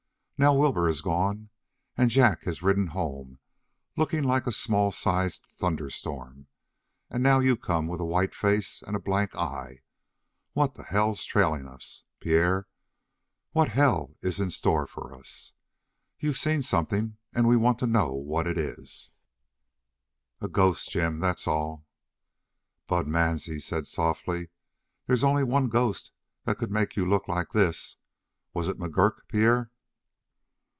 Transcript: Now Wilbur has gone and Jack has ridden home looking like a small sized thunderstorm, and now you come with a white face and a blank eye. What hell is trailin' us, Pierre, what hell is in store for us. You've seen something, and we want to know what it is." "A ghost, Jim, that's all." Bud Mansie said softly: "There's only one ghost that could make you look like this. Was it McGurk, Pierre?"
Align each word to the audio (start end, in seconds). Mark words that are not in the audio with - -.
Now 0.43 0.55
Wilbur 0.55 0.87
has 0.87 1.01
gone 1.01 1.51
and 1.95 2.09
Jack 2.09 2.45
has 2.45 2.63
ridden 2.63 2.87
home 2.87 3.37
looking 3.95 4.23
like 4.23 4.47
a 4.47 4.51
small 4.51 4.91
sized 4.91 5.45
thunderstorm, 5.45 6.47
and 7.11 7.21
now 7.21 7.37
you 7.37 7.55
come 7.55 7.85
with 7.85 7.99
a 8.01 8.05
white 8.05 8.33
face 8.33 8.81
and 8.81 8.95
a 8.95 8.99
blank 8.99 9.35
eye. 9.35 9.83
What 10.53 10.75
hell 10.75 11.11
is 11.11 11.23
trailin' 11.27 11.67
us, 11.67 12.05
Pierre, 12.19 12.65
what 13.51 13.69
hell 13.69 14.15
is 14.23 14.39
in 14.39 14.49
store 14.49 14.87
for 14.87 15.13
us. 15.13 15.53
You've 16.19 16.39
seen 16.39 16.63
something, 16.63 17.17
and 17.35 17.47
we 17.47 17.55
want 17.55 17.77
to 17.77 17.85
know 17.85 18.11
what 18.11 18.47
it 18.47 18.57
is." 18.57 19.11
"A 20.41 20.47
ghost, 20.47 20.89
Jim, 20.89 21.19
that's 21.19 21.45
all." 21.47 21.85
Bud 22.87 23.05
Mansie 23.07 23.59
said 23.61 23.85
softly: 23.85 24.49
"There's 25.05 25.23
only 25.23 25.43
one 25.43 25.67
ghost 25.69 26.11
that 26.45 26.57
could 26.57 26.71
make 26.71 26.95
you 26.95 27.05
look 27.05 27.27
like 27.27 27.51
this. 27.51 27.97
Was 28.55 28.67
it 28.67 28.79
McGurk, 28.79 29.27
Pierre?" 29.27 29.69